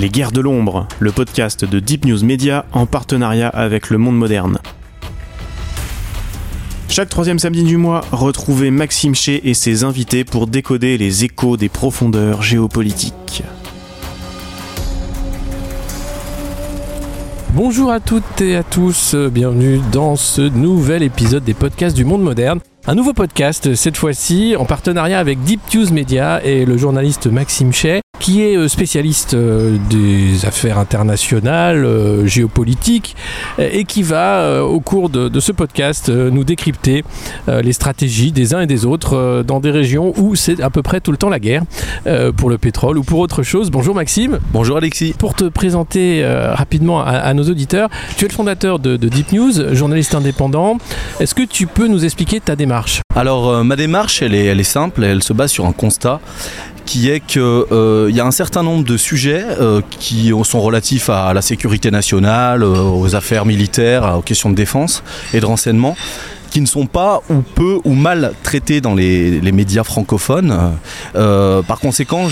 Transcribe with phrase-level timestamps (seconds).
[0.00, 4.16] Les Guerres de l'Ombre, le podcast de Deep News Media en partenariat avec Le Monde
[4.16, 4.56] Moderne.
[6.88, 11.58] Chaque troisième samedi du mois, retrouvez Maxime Ché et ses invités pour décoder les échos
[11.58, 13.42] des profondeurs géopolitiques.
[17.52, 22.22] Bonjour à toutes et à tous, bienvenue dans ce nouvel épisode des podcasts du monde
[22.22, 22.60] moderne.
[22.86, 27.74] Un nouveau podcast, cette fois-ci en partenariat avec Deep News Media et le journaliste Maxime
[27.74, 33.16] Chay, qui est euh, spécialiste euh, des affaires internationales, euh, géopolitiques,
[33.58, 37.02] et qui va, au cours de, ce podcast, nous décrypter
[37.48, 41.00] les stratégies des uns et des autres dans des régions où c'est à peu près
[41.00, 41.62] tout le temps la guerre,
[42.36, 43.70] pour le pétrole ou pour autre chose.
[43.70, 44.38] Bonjour Maxime.
[44.52, 45.14] Bonjour Alexis.
[45.16, 49.74] Pour te présenter rapidement à, nos auditeurs, tu es le fondateur de, de Deep News,
[49.74, 50.78] journaliste indépendant.
[51.18, 53.00] Est-ce que tu peux nous expliquer ta démarche?
[53.16, 56.20] Alors ma démarche, elle est, elle est simple, elle se base sur un constat
[56.86, 61.10] qui est qu'il euh, y a un certain nombre de sujets euh, qui sont relatifs
[61.10, 65.96] à la sécurité nationale, aux affaires militaires, aux questions de défense et de renseignement
[66.50, 70.72] qui ne sont pas ou peu ou mal traités dans les, médias francophones.
[71.14, 72.26] par conséquent,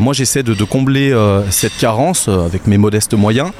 [0.00, 1.14] moi j'essaie de, combler
[1.50, 3.50] cette carence avec mes modestes moyens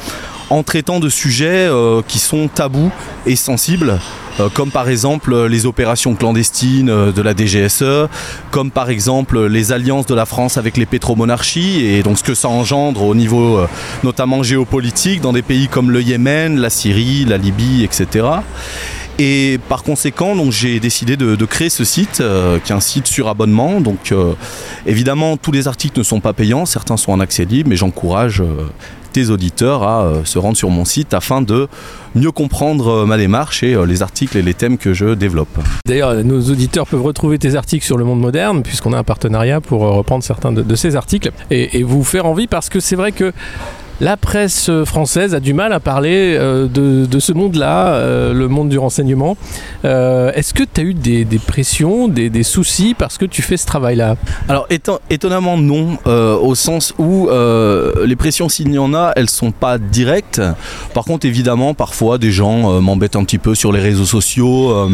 [0.49, 1.69] en traitant de sujets
[2.07, 2.91] qui sont tabous
[3.27, 8.09] et sensibles euh, comme par exemple euh, les opérations clandestines euh, de la DGSE,
[8.51, 12.35] comme par exemple les alliances de la France avec les pétromonarchies et donc ce que
[12.35, 13.61] ça engendre au niveau
[14.03, 18.27] notamment géopolitique dans des pays comme le Yémen, la Syrie, la Libye, etc.
[19.19, 22.23] Et par conséquent, j'ai décidé de, créer ce site,
[22.65, 23.81] qui est un site sur abonnement.
[23.81, 24.15] Donc
[24.87, 28.43] évidemment, tous les articles ne sont pas payants, certains sont en accès libre, mais j'encourage
[29.13, 31.69] tes auditeurs à euh, se rendre sur mon site afin de
[32.15, 35.59] mieux comprendre euh, ma démarche et euh, les articles et les thèmes que je développe.
[35.87, 39.61] D'ailleurs, nos auditeurs peuvent retrouver tes articles sur le monde moderne, puisqu'on a un partenariat
[39.61, 43.13] pour reprendre certains de, ces articles et, et, vous faire envie, parce que c'est vrai
[43.13, 43.33] que
[44.01, 48.69] la presse française a du mal à parler euh, de, ce monde-là, euh, le monde
[48.69, 49.37] du renseignement.
[49.85, 53.67] Euh, est-ce que tu as eu des, pressions, des, soucis parce que tu fais ce
[53.67, 54.17] travail-là?
[54.49, 54.69] Alors
[55.11, 60.41] étonnamment non, au sens où les pressions s'il y en a, elles sont pas directes.
[60.95, 64.89] Par contre évidemment parfois des gens m'embêtent un petit peu sur les réseaux sociaux,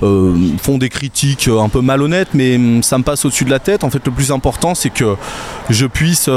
[0.00, 3.84] font des critiques un peu malhonnêtes, mais hum, ça me passe au-dessus de la tête.
[3.84, 5.14] En fait le plus important c'est que
[5.70, 6.28] je puisse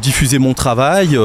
[0.00, 1.18] diffuser mon travail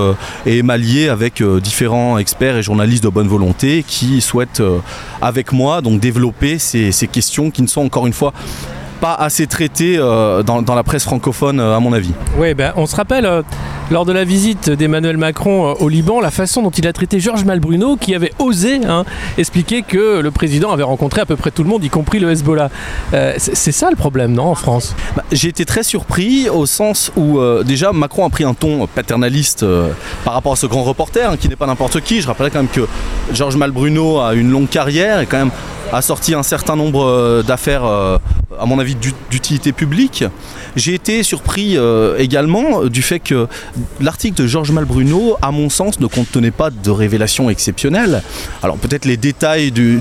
[0.46, 4.80] et m'allier avec euh, différents experts et journalistes de bonne volonté qui souhaitent euh,
[5.22, 8.34] avec moi donc développer ces, ces questions qui ne sont encore une fois
[9.06, 12.12] pas assez traitées euh, dans, dans, la presse francophone à mon avis.
[12.40, 13.44] Oui, ben, on se rappelle
[13.92, 17.20] lors de la visite d'Emmanuel Macron euh, au Liban, la façon dont il a traité
[17.20, 19.06] Georges Malbruno, qui avait osé hein,
[19.38, 22.32] expliquer que le président avait rencontré à peu près tout le monde, y compris le
[22.32, 22.70] Hezbollah.
[23.14, 24.96] Euh, c'est ça le problème, non, en France?
[25.16, 28.88] Bah, J'ai été très surpris au sens où euh, déjà Macron a pris un ton
[28.88, 29.66] paternaliste
[30.24, 32.22] par rapport à ce grand reporter, hein, qui n'est pas n'importe qui.
[32.22, 32.88] Je rappelle quand même que
[33.34, 35.52] Georges Malbruno a une longue carrière et quand même
[35.92, 38.96] a sorti un certain nombre d'affaires, à mon avis,
[39.30, 40.24] d'utilité publique.
[40.76, 41.78] J'ai été surpris
[42.18, 43.48] également du fait que
[44.00, 48.22] l'article de Georges Malbruno, à mon sens, ne contenait pas de révélations exceptionnelles.
[48.64, 50.00] Alors peut-être les détails de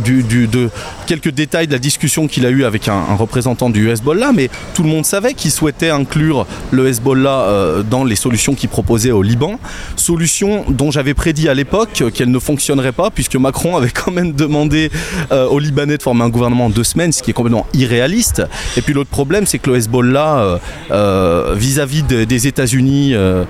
[1.07, 4.83] quelques détails de la discussion qu'il a eue avec un, représentant du Hezbollah, mais tout
[4.83, 9.23] le monde savait qu'il souhaitait inclure le Hezbollah euh, dans les solutions qu'il proposait au
[9.23, 9.59] Liban.
[9.97, 14.33] Solution dont j'avais prédit à l'époque qu'elle ne fonctionnerait pas, puisque Macron avait quand même
[14.33, 14.91] demandé
[15.33, 18.43] euh, aux Libanais de former un gouvernement en deux semaines, ce qui est complètement irréaliste.
[18.77, 20.61] Et puis l'autre problème, c'est que le Hezbollah,
[20.93, 23.45] euh, vis-à-vis des États-Unis, euh,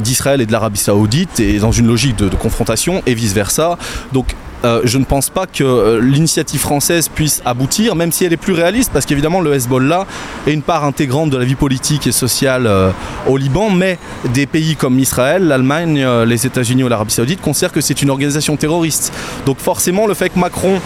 [0.00, 3.78] d'Israël et de l'Arabie Saoudite et dans une logique de, de confrontation et vice versa.
[4.12, 8.32] Donc euh, je ne pense pas que euh, l'initiative française puisse aboutir, même si elle
[8.32, 10.06] est plus réaliste, parce qu'évidemment le Hezbollah
[10.46, 12.90] est une part intégrante de la vie politique et sociale euh,
[13.28, 13.98] au Liban, mais
[14.32, 18.56] des pays comme Israël, l'Allemagne, les États-Unis ou l'Arabie Saoudite considèrent que c'est une organisation
[18.56, 19.12] terroriste.
[19.44, 20.80] Donc forcément, le fait que Macron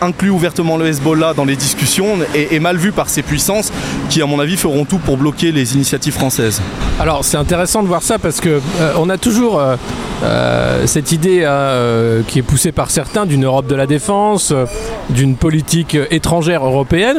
[0.00, 3.72] inclut ouvertement le Hezbollah dans les discussions est, mal vu par ces puissances
[4.08, 6.60] qui, à mon avis, feront tout pour bloquer les initiatives françaises.
[7.00, 8.60] Alors c'est intéressant de voir ça parce que
[8.96, 9.60] on a toujours
[10.86, 14.66] cette idée hein, qui est poussée par certains d'une Europe de la défense, euh,
[15.10, 17.18] d'une politique étrangère européenne.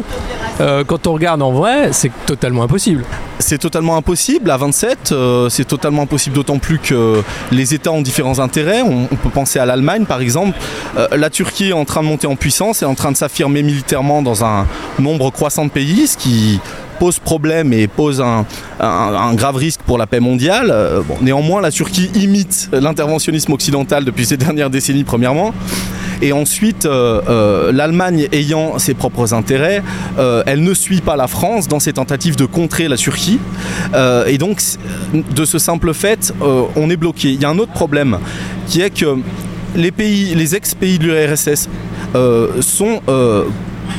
[0.59, 3.03] Euh, quand on regarde en vrai, c'est totalement impossible.
[3.39, 8.01] C'est totalement impossible à 27, euh, c'est totalement impossible d'autant plus que les États ont
[8.01, 8.81] différents intérêts.
[8.81, 10.57] On, peut penser à l'Allemagne par exemple.
[11.11, 14.21] la Turquie est en train de monter en puissance, est en train de s'affirmer militairement
[14.21, 14.65] dans un
[14.99, 16.59] nombre croissant de pays, ce qui
[16.99, 18.45] pose problème et pose un,
[19.33, 20.73] grave risque pour la paix mondiale.
[21.21, 25.53] néanmoins, la Turquie imite l'interventionnisme occidental depuis ces dernières décennies, premièrement.
[26.21, 29.83] Et ensuite, l'Allemagne ayant ses propres intérêts,
[30.45, 33.39] elle ne suit pas la France dans ses tentatives de contrer la Turquie.
[34.27, 34.61] et donc,
[35.13, 36.33] de ce simple fait,
[36.75, 37.29] on est bloqué.
[37.29, 38.19] Il y a un autre problème
[38.67, 39.17] qui est que
[39.75, 41.69] les pays, les ex-pays de l'URSS
[42.61, 43.01] sont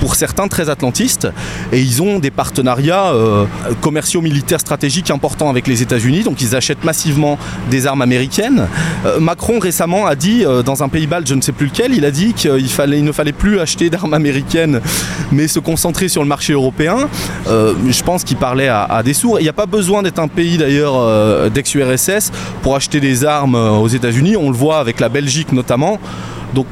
[0.00, 1.28] pour certains très atlantistes
[1.72, 3.44] et ils ont des partenariats euh,
[3.80, 7.38] commerciaux militaires stratégiques importants avec les États-Unis, donc ils achètent massivement
[7.70, 8.68] des armes américaines.
[9.06, 11.94] Euh, Macron récemment a dit euh, dans un pays balte, je ne sais plus lequel,
[11.94, 14.80] il a dit qu'il fallait, il ne fallait plus acheter d'armes américaines
[15.32, 17.08] mais se concentrer sur le marché européen.
[17.46, 19.40] je pense qu'il parlait à, des sourds.
[19.40, 22.30] Il n'y a pas besoin d'être un pays d'ailleurs d'ex-URSS
[22.62, 24.36] pour acheter des armes aux États-Unis.
[24.36, 25.98] On le voit avec la Belgique notamment.
[26.54, 26.66] Donc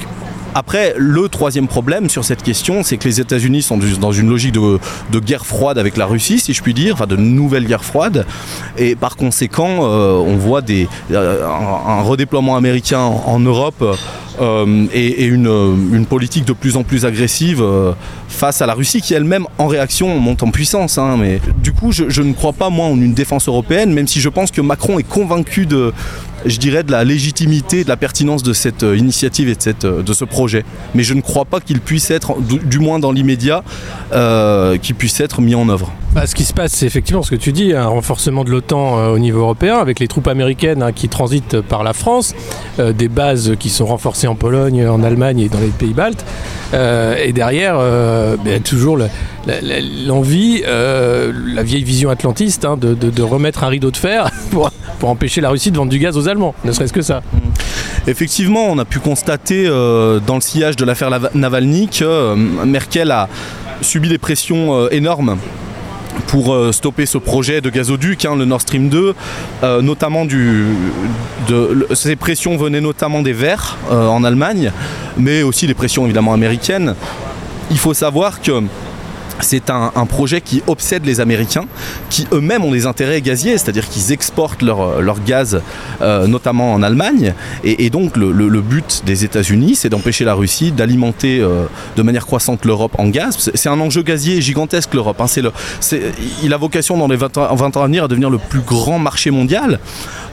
[0.57, 4.55] après, le troisième problème sur cette question, c'est que les États-Unis sont dans une logique
[4.55, 8.25] de, guerre froide avec la Russie, si je puis dire, enfin de nouvelle guerre froide.
[8.79, 13.85] Et par conséquent, euh, on voit euh, un, redéploiement américain en Europe
[14.41, 17.63] euh, et, une, politique de plus en plus agressive
[18.29, 20.97] face à la Russie qui elle-même en réaction monte en puissance.
[20.97, 21.19] Hein.
[21.19, 24.31] mais du coup, je, ne crois pas moi en une défense européenne, même si je
[24.31, 25.93] pense que Macron est convaincu de,
[26.47, 29.85] je dirais, de la légitimité, de la pertinence de cette euh, initiative et de, cette,
[29.85, 30.65] euh, de ce projet.
[30.95, 33.63] Mais je ne crois pas qu'il puisse être, du moins dans l'immédiat,
[34.13, 35.93] euh, qu'il puisse être mis en œuvre.
[36.15, 39.11] Bah, ce qui se passe, c'est effectivement ce que tu dis, un renforcement de l'OTAN
[39.11, 42.35] au niveau européen, avec les troupes américaines hein, qui transitent par la France,
[42.79, 46.25] des bases qui sont renforcées en Pologne, en Allemagne et dans les pays baltes.
[46.73, 47.79] et derrière,
[48.43, 48.97] ben, toujours
[50.07, 54.71] l'envie, la vieille vision atlantiste hein, de, remettre un rideau de fer pour,
[55.03, 57.21] empêcher la Russie de vendre du gaz aux Allemands, ne serait-ce que ça.
[57.33, 57.39] Mm.
[58.09, 63.11] Effectivement, on a pu constater euh, dans le sillage de l'affaire Navalny que euh, Merkel
[63.11, 63.29] a
[63.81, 65.39] subi des pressions euh, énormes
[66.29, 69.15] pour stopper ce projet de gazoduc, hein, le Nord Stream 2,
[69.83, 70.65] notamment du,
[71.93, 74.73] ces pressions venaient notamment des Verts en Allemagne,
[75.19, 76.95] mais aussi des pressions évidemment américaines.
[77.71, 78.63] Il faut savoir que
[79.41, 81.67] c'est un, projet qui obsède les Américains,
[82.11, 85.61] qui eux-mêmes ont des intérêts gaziers, c'est-à-dire qu'ils exportent leur, leur gaz,
[86.01, 87.35] euh, notamment en Allemagne.
[87.65, 91.67] Et, donc le, but des États-Unis, c'est d'empêcher la Russie d'alimenter euh,
[91.97, 93.51] de manière croissante l'Europe en gaz.
[93.55, 95.21] C'est un enjeu gazier gigantesque, l'Europe.
[95.21, 95.27] Hein.
[96.43, 98.61] il a vocation dans les 20 ans, 20 ans à venir à devenir le plus
[98.61, 99.81] grand marché mondial.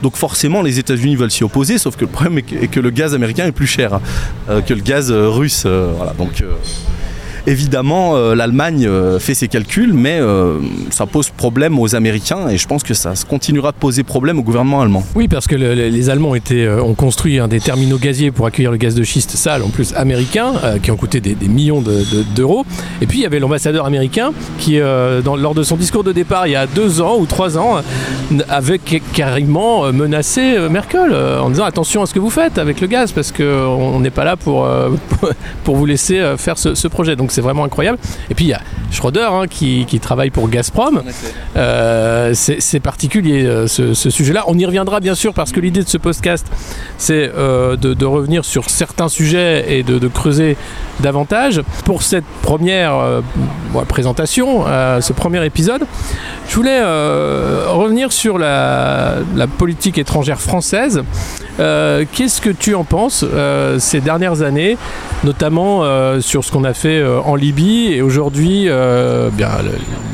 [0.01, 3.13] Donc forcément, les États-Unis veulent s'y opposer, sauf que le problème est que, le gaz
[3.13, 3.99] américain est plus cher
[4.49, 5.65] euh, que le gaz russe.
[5.65, 6.44] voilà, donc
[7.45, 10.60] Évidemment, euh, l'Allemagne euh, fait ses calculs, mais euh,
[10.92, 14.44] ça pose problème aux Américains et je pense que ça continuera de poser problème au
[14.44, 15.04] gouvernement allemand.
[15.13, 16.34] Oui, parce que les Allemands
[16.84, 20.54] ont construit des terminaux gaziers pour accueillir le gaz de schiste sale, en plus américain,
[20.81, 21.84] qui ont coûté des, millions
[22.36, 22.66] d'euros.
[23.01, 26.51] et puis il y avait l'ambassadeur américain qui, lors de son discours de départ il
[26.51, 27.81] y a deux ans ou trois ans,
[28.50, 28.80] avait
[29.13, 33.31] carrément menacé Merkel en disant attention à ce que vous faites avec le gaz parce
[33.31, 34.68] qu'on n'est pas là pour,
[35.63, 37.16] pour vous laisser faire ce, projet.
[37.33, 37.97] C'est vraiment incroyable.
[38.30, 38.62] Et puis il y a
[38.94, 41.01] Schroeder hein, qui, travaille pour Gazprom.
[41.56, 44.44] Euh, c'est particulier euh, ce, sujet-là.
[44.47, 46.47] On y reviendra bien sûr parce que l'idée de ce podcast,
[46.97, 50.57] c'est euh, de, revenir sur certains sujets et de, creuser
[51.00, 51.62] davantage.
[51.85, 53.21] Pour cette première
[53.88, 54.65] présentation,
[55.01, 55.85] ce premier épisode,
[56.47, 61.03] je voulais revenir sur la, la, politique étrangère française.
[61.57, 63.25] Qu'est-ce que tu en penses
[63.80, 64.77] ces dernières années,
[65.24, 65.83] notamment
[66.21, 69.30] sur ce qu'on a fait en Libye et aujourd'hui euh,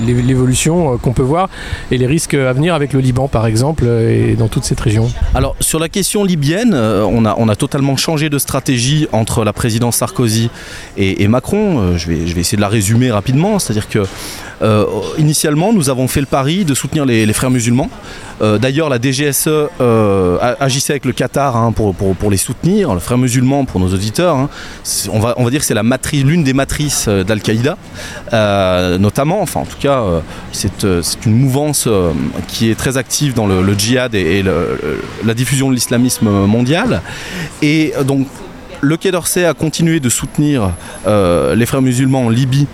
[0.05, 1.49] l'évolution euh, qu'on peut voir
[1.91, 5.09] et les risques à venir avec le Liban par exemple et dans toute cette région
[5.35, 9.97] Alors sur la question libyenne, euh, on a, totalement changé de stratégie entre la présidence
[9.97, 10.49] Sarkozy
[10.97, 11.97] et, Macron.
[11.97, 14.03] Je vais, essayer de la résumer rapidement, c'est-à-dire que
[14.61, 14.85] euh,
[15.17, 17.89] initialement, nous avons fait le pari de soutenir les, frères musulmans.
[18.41, 22.93] Euh, d'ailleurs, la DGSE euh, agissait avec le Qatar hein, pour, les soutenir.
[22.93, 24.50] Le frère musulman, pour nos auditeurs, hein,
[25.12, 25.75] on, va, on va dire que c'est
[26.24, 27.77] l'une des matrices d'Al-Qaïda,
[29.00, 29.41] notamment.
[29.41, 30.03] Enfin, en tout cas,
[30.51, 30.86] c'est
[31.25, 31.88] une mouvance
[32.48, 37.01] qui est très active dans le, djihad et, la diffusion de l'islamisme mondial.
[37.62, 38.27] Et donc,
[38.81, 40.72] le Quai d'Orsay a continué de soutenir
[41.05, 42.67] les frères musulmans en Libye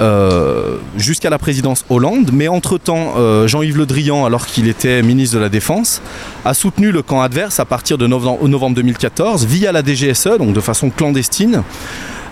[0.00, 5.36] euh, jusqu'à la présidence Hollande, mais entre-temps, euh, Jean-Yves Le Drian, alors qu'il était ministre
[5.36, 6.02] de la Défense,
[6.44, 10.52] a soutenu le camp adverse à partir de novembre, novembre 2014 via la DGSE, donc
[10.52, 11.62] de façon clandestine.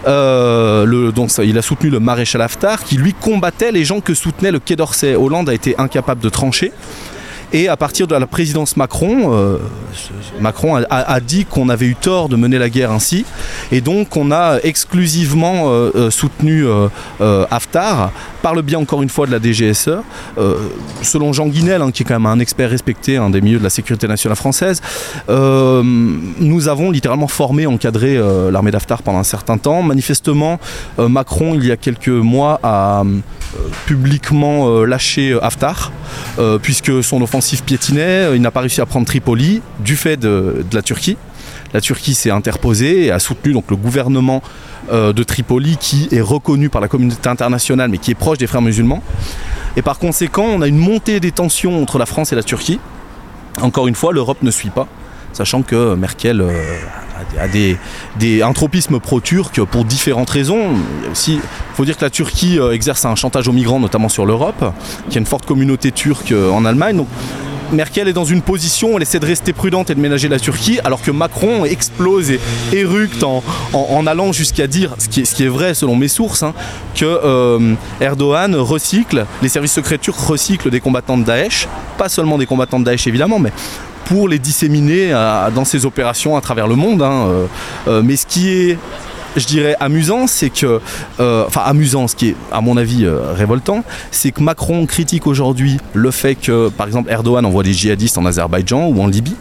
[0.07, 1.11] Euh,
[1.43, 4.77] il a soutenu le maréchal Haftar qui lui combattait les gens que soutenait le Quai
[4.77, 5.15] d'Orsay.
[5.15, 6.73] Hollande a été incapable de trancher.
[7.55, 9.59] Et à partir de la présidence Macron, euh,
[10.41, 13.25] Macron a, dit qu'on avait eu tort de mener la guerre ainsi.
[13.71, 16.67] Et donc on a exclusivement euh, euh, soutenu
[17.21, 18.11] Haftar
[18.43, 19.91] par le biais encore une fois de la DGSE.
[21.03, 23.71] Selon Jean Guinel, hein, qui est quand même un expert respecté des milieux de la
[23.71, 24.83] sécurité nationale française,
[25.29, 28.21] nous avons littéralement formé, encadré
[28.51, 29.83] l'armée d'Haftar pendant un certain temps.
[29.83, 30.59] Manifestement,
[30.99, 33.05] Macron, il y a quelques mois, a
[33.87, 35.93] publiquement lâché Haftar,
[36.39, 38.27] euh, puisque son offensive piétinait.
[38.27, 41.17] Euh, Il n'a pas réussi à prendre Tripoli du fait de, la Turquie.
[41.73, 44.43] La Turquie s'est interposée et a soutenu donc, le gouvernement
[44.93, 48.47] euh, de Tripoli qui est reconnu par la communauté internationale mais qui est proche des
[48.47, 49.03] frères musulmans.
[49.77, 52.79] Et par conséquent, on a une montée des tensions entre la France et la Turquie.
[53.61, 54.87] Encore une fois, l'Europe ne suit pas,
[55.33, 56.45] sachant que Merkel
[57.39, 57.77] a des,
[58.19, 60.71] des, des- un tropisme pro-turc pour différentes raisons.
[61.29, 61.41] Il
[61.75, 64.73] faut dire que la Turquie euh, exerce un chantage aux migrants, notamment sur l'Europe,
[65.11, 66.97] qui a une forte communauté turque euh, en Allemagne.
[66.97, 67.09] Donc,
[67.73, 70.79] Merkel est dans une position elle essaie de rester prudente et de ménager la Turquie,
[70.85, 72.39] alors que Macron explose et
[72.73, 76.43] éructe en, allant jusqu'à dire, ce qui, est, ce qui est vrai selon mes sources,
[76.43, 76.53] hein,
[76.95, 81.67] que euh, Erdogan recycle, les services secrets turcs recyclent des combattants de Daesh,
[81.97, 83.51] pas seulement des combattants de Daesh évidemment, mais
[84.05, 85.11] pour les disséminer
[85.55, 87.03] dans ses opérations à travers le monde.
[87.03, 87.47] hein, euh,
[87.89, 88.79] euh, mais ce qui est
[89.37, 90.81] je dirais amusant, c'est que,
[91.21, 95.27] euh, enfin amusant, ce qui est à mon avis euh, révoltant, c'est que Macron critique
[95.27, 99.37] aujourd'hui le fait que, par exemple, Erdogan envoie des djihadistes en Azerbaïdjan ou en Libye.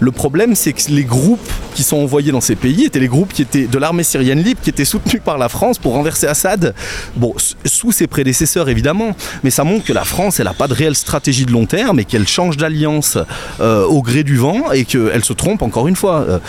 [0.00, 3.32] Le problème, c'est que les groupes qui sont envoyés dans ces pays étaient les groupes
[3.32, 6.74] qui étaient de l'armée syrienne libre, qui étaient soutenus par la France pour renverser Assad.
[7.16, 7.34] Bon,
[7.66, 10.96] sous ses prédécesseurs évidemment, mais ça montre que la France, elle n'a pas de réelle
[10.96, 13.18] stratégie de long terme et qu'elle change d'alliance
[13.60, 16.40] euh, au gré du vent et qu'elle se trompe encore une fois.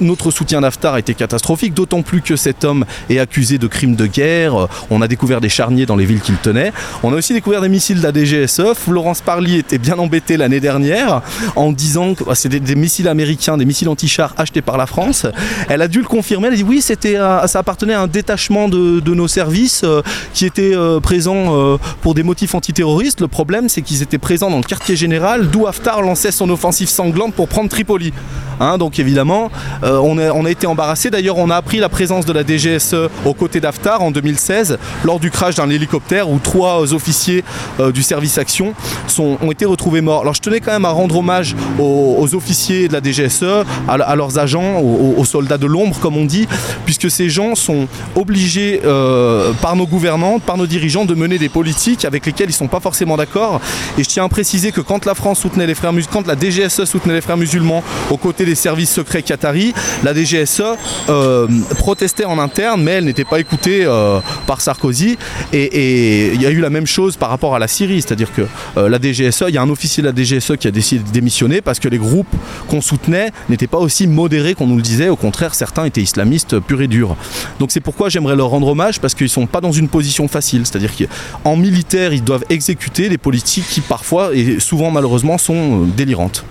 [0.00, 3.96] Notre soutien d'Haftar a été catastrophique, d'autant plus que cet homme est accusé de crimes
[3.96, 4.68] de guerre.
[4.90, 6.72] On a découvert des charniers dans les villes qu'il tenait.
[7.02, 8.74] On a aussi découvert des missiles de la DGSE.
[8.74, 11.22] Florence Parly était bien embêtée l'année dernière
[11.56, 15.26] en disant que bah, c'était des missiles américains, des missiles anti-chars achetés par la France.
[15.68, 16.48] Elle a dû le confirmer.
[16.48, 20.02] Elle a dit oui, c'était, ça appartenait à un détachement de, de nos services euh,
[20.32, 23.20] qui était euh, présent euh, pour des motifs antiterroristes.
[23.20, 26.88] Le problème, c'est qu'ils étaient présents dans le quartier général, d'où Haftar lançait son offensive
[26.88, 28.12] sanglante pour prendre Tripoli.
[28.60, 29.50] Hein, donc évidemment,
[29.82, 31.10] on, a, on a été embarrassé.
[31.10, 32.94] D'ailleurs, on a appris la présence de la DGSE
[33.24, 37.44] aux côtés d'Haftar en 2016 lors du crash d'un hélicoptère où trois officiers
[37.80, 38.74] euh, du service action
[39.06, 40.22] sont, ont été retrouvés morts.
[40.22, 44.38] Alors je tenais quand même à rendre hommage aux, officiers de la DGSE, à, leurs
[44.38, 46.46] agents, aux, soldats de l'ombre comme on dit,
[46.84, 51.48] puisque ces gens sont obligés euh, par nos gouvernants, par nos dirigeants de mener des
[51.48, 53.60] politiques avec lesquelles ils sont pas forcément d'accord.
[53.96, 56.36] Et je tiens à préciser que quand la France soutenait les frères musulmans, quand la
[56.38, 60.62] DGSE soutenait les frères musulmans aux côtés des services secrets qataris, la DGSE
[61.08, 61.46] euh,
[61.78, 65.18] protestait en interne, mais elle n'était pas écoutée euh, par Sarkozy.
[65.52, 68.42] Et il y a eu la même chose par rapport à la Syrie, c'est-à-dire que
[68.76, 71.10] euh, la DGSE, il y a un officier de la DGSE qui a décidé de
[71.10, 72.28] démissionner parce que les groupes
[72.68, 75.08] qu'on soutenait n'étaient pas aussi modérés qu'on nous le disait.
[75.08, 77.16] Au contraire, certains étaient islamistes purs et durs.
[77.58, 80.66] Donc c'est pourquoi j'aimerais leur rendre hommage parce qu'ils sont pas dans une position facile.
[80.66, 85.86] C'est-à-dire qu'en militaire, ils doivent exécuter des politiques qui parfois et souvent malheureusement sont euh,
[85.96, 86.44] délirantes.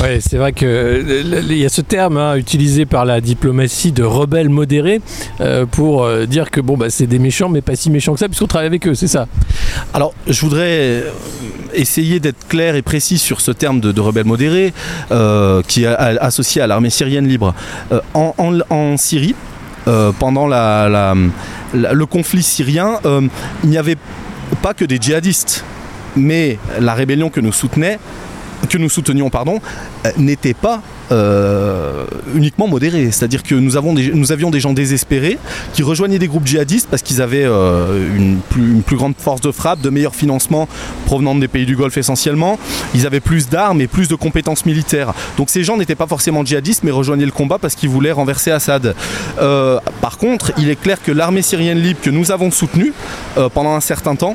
[0.00, 4.02] Ouais, c'est vrai que euh, y a ce terme hein, utilisé par la diplomatie de
[4.02, 5.00] rebelles modérés
[5.40, 8.18] euh, pour euh, dire que bon bah c'est des méchants mais pas si méchants que
[8.18, 9.26] ça puisqu'on travaille avec eux, c'est ça?
[9.94, 11.04] Alors, je voudrais
[11.72, 14.74] essayer d'être clair et précis sur ce terme de, de rebelle modéré
[15.12, 17.54] euh, qui est associé à l'armée syrienne libre.
[18.12, 19.34] En, Syrie,
[20.18, 23.00] pendant le conflit syrien,
[23.64, 23.96] il n'y avait
[24.62, 25.64] pas que des djihadistes,
[26.16, 27.98] mais la rébellion que nous soutenait
[28.66, 29.60] que nous soutenions pardon,
[30.06, 30.82] euh, n'était pas
[31.12, 33.10] euh, uniquement modérée.
[33.10, 33.94] C'est-à-dire que nous, avons
[34.30, 35.38] avions des gens désespérés
[35.72, 38.38] qui rejoignaient des groupes djihadistes parce qu'ils avaient euh, une,
[38.82, 40.68] plus, grande force de frappe, de meilleurs financements
[41.06, 42.58] provenant des pays du Golfe essentiellement.
[42.94, 45.14] Ils avaient plus d'armes et plus de compétences militaires.
[45.36, 48.50] Donc ces gens n'étaient pas forcément djihadistes mais rejoignaient le combat parce qu'ils voulaient renverser
[48.50, 48.94] Assad.
[49.40, 52.92] Euh, par contre, il est clair que l'armée syrienne libre que nous avons soutenue
[53.52, 54.34] pendant un certain temps,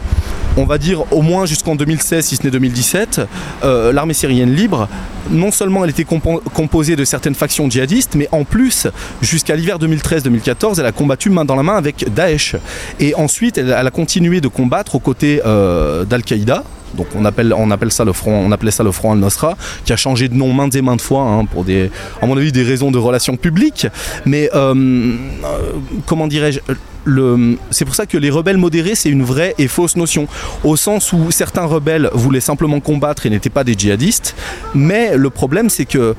[0.58, 3.22] on va dire au moins jusqu'en 2016, si ce n'est 2017,
[3.64, 4.88] euh, l'armée syrienne libre,
[5.32, 8.88] non seulement elle était compo- composée de certaines factions djihadistes, mais en plus,
[9.22, 12.56] jusqu'à l'hiver 2013-2014, elle a combattu main dans la main avec Daesh.
[13.00, 16.64] Et ensuite, elle, elle a continué de combattre aux côtés euh, d'Al-Qaïda.
[16.96, 19.94] Donc on appelle, on appelle ça le front, on appelait ça le front al-Nosra, qui
[19.94, 21.90] a changé de nom maintes et maintes fois hein, pour des,
[22.22, 23.88] à mon avis, des raisons de relations publiques.
[24.26, 25.72] Mais euh, euh,
[26.06, 26.60] comment dirais-je
[27.72, 30.28] c'est pour ça que les rebelles modérés, c'est une vraie et fausse notion.
[30.64, 34.36] Au sens où certains rebelles voulaient simplement combattre et n'étaient pas des djihadistes.
[34.76, 36.16] Mais le problème, c'est que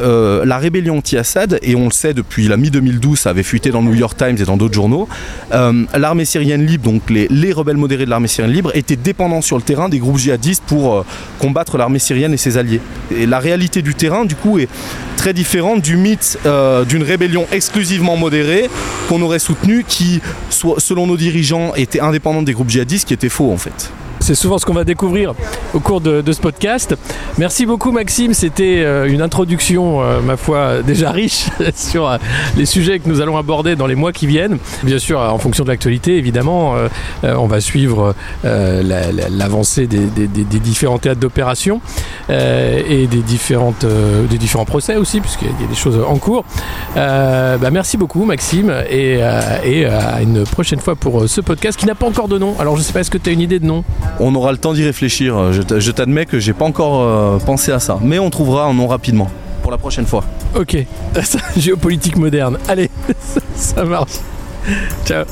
[0.00, 3.80] euh, la rébellion anti-Assad, et on le sait depuis la mi-2012, ça avait fuité dans
[3.80, 5.08] le New York Times et dans d'autres journaux,
[5.52, 9.42] euh, l'armée syrienne libre, donc les, les rebelles modérés de l'armée syrienne libre, étaient dépendants
[9.42, 11.04] sur le terrain des groupes djihadistes pour euh,
[11.38, 12.80] combattre l'armée syrienne et ses alliés.
[13.16, 14.68] Et la réalité du terrain, du coup, est
[15.16, 16.38] très différente du mythe
[16.88, 18.68] d'une rébellion exclusivement modérée
[19.08, 20.20] qu'on aurait soutenue, qui,
[20.50, 23.90] selon nos dirigeants, était indépendante des groupes djihadistes, qui était faux en fait.
[24.24, 25.34] C'est souvent ce qu'on va découvrir
[25.74, 26.96] au cours de, ce podcast.
[27.36, 32.16] Merci beaucoup Maxime, c'était euh, une introduction, euh, ma foi, déjà riche sur euh,
[32.56, 34.56] les sujets que nous allons aborder dans les mois qui viennent.
[34.82, 36.74] Bien sûr, en fonction de l'actualité, évidemment,
[37.22, 38.14] on va suivre
[38.44, 40.06] la- la- l'avancée des,
[40.58, 41.82] différents théâtres d'opération
[42.30, 43.74] et des, différents
[44.64, 46.46] procès aussi, puisqu'il y a des choses en cours.
[46.94, 52.06] Bah, merci beaucoup Maxime et, à une prochaine fois pour ce podcast qui n'a pas
[52.06, 52.54] encore de nom.
[52.58, 53.84] Alors je sais pas, est-ce que tu as une idée de nom?
[54.20, 55.52] On aura le temps d'y réfléchir.
[55.52, 58.86] Je t'admets que j'ai pas encore euh, pensé à ça, mais on trouvera un nom
[58.86, 59.28] rapidement
[59.62, 60.24] pour la prochaine fois.
[60.54, 60.76] Ok,
[61.56, 62.58] géopolitique moderne.
[62.68, 62.90] Allez,
[63.56, 64.20] ça marche.
[65.04, 65.24] Ciao.